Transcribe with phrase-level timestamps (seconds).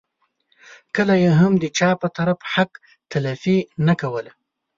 [0.95, 2.71] کله یې هم د چا په طرف حق
[3.11, 3.57] تلفي
[3.87, 4.31] نه کوله.